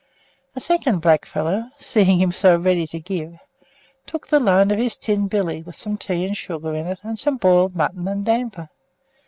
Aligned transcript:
A 0.55 0.59
second 0.59 0.99
blackfellow, 1.03 1.69
seeing 1.77 2.19
him 2.19 2.31
so 2.31 2.57
ready 2.57 2.87
to 2.87 2.99
give, 2.99 3.35
took 4.07 4.25
the 4.27 4.39
loan 4.39 4.71
of 4.71 4.79
his 4.79 4.97
tin 4.97 5.27
billy, 5.27 5.61
with 5.61 5.75
some 5.75 5.95
tea 5.95 6.25
and 6.25 6.35
sugar 6.35 6.73
in 6.73 6.87
it, 6.87 6.99
and 7.03 7.19
some 7.19 7.37
boiled 7.37 7.75
mutton 7.75 8.07
and 8.07 8.25
damper. 8.25 8.69